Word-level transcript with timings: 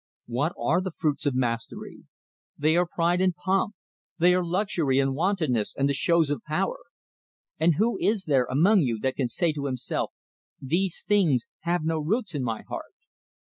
"What 0.25 0.53
are 0.59 0.81
the 0.81 0.89
fruits 0.89 1.27
of 1.27 1.35
mastery? 1.35 2.05
They 2.57 2.75
are 2.75 2.87
pride 2.87 3.21
and 3.21 3.35
pomp, 3.35 3.75
they 4.17 4.33
are 4.33 4.43
luxury 4.43 4.97
and 4.97 5.13
wantoness 5.13 5.75
and 5.77 5.87
the 5.87 5.93
shows 5.93 6.31
of 6.31 6.41
power. 6.41 6.79
And 7.59 7.75
who 7.75 7.99
is 7.99 8.25
there 8.25 8.45
among 8.49 8.79
you 8.81 8.97
that 9.01 9.15
can 9.15 9.27
say 9.27 9.53
to 9.53 9.67
himself, 9.67 10.11
these 10.59 11.03
things 11.07 11.45
have 11.59 11.83
no 11.85 11.99
roots 11.99 12.33
in 12.33 12.43
my 12.43 12.63
heart? 12.63 12.95